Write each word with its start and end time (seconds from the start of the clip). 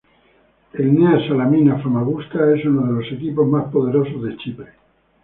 El 0.73 0.95
Nea 0.97 1.19
Salamina 1.27 1.77
Famagusta 1.77 2.55
es 2.55 2.65
uno 2.65 2.87
de 2.87 2.93
los 3.03 3.11
equipos 3.11 3.47
más 3.47 3.65
poderosos 3.71 4.23
de 4.23 4.35
Chipre. 4.37 4.71